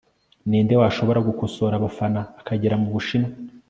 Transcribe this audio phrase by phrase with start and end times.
[0.49, 3.29] ninde washobora gukosora abafana akagera mubushinwa